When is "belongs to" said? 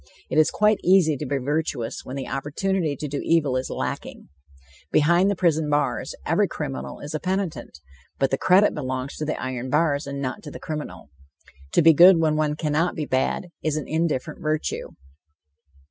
8.73-9.25